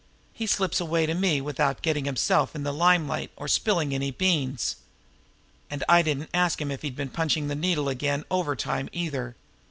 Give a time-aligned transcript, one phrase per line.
[0.33, 4.77] He slips away to me without getting himself in the limelight or spilling any beans.
[5.69, 9.35] And I didn't ask him if he'd been punching the needle again overtime, either.